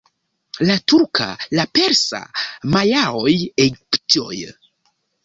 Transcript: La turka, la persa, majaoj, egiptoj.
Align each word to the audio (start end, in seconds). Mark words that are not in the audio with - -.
La 0.69 0.77
turka, 0.93 1.27
la 1.59 1.65
persa, 1.79 2.21
majaoj, 2.77 3.35
egiptoj. 3.67 4.41